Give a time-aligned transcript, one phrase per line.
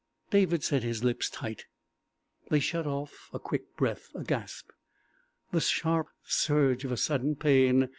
[0.31, 1.65] David set his lips tight.
[2.49, 4.71] They shut off a quick breath, a gasp,
[5.51, 7.89] the sharp surge of a sudden pain.